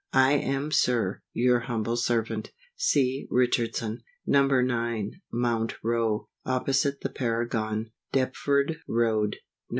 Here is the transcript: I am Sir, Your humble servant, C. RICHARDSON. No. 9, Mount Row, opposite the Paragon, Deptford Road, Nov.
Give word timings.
I 0.13 0.31
am 0.33 0.71
Sir, 0.71 1.21
Your 1.31 1.59
humble 1.59 1.95
servant, 1.95 2.49
C. 2.75 3.27
RICHARDSON. 3.29 4.01
No. 4.25 4.47
9, 4.47 5.11
Mount 5.31 5.73
Row, 5.83 6.27
opposite 6.43 7.01
the 7.01 7.09
Paragon, 7.09 7.91
Deptford 8.11 8.77
Road, 8.87 9.35
Nov. 9.35 9.39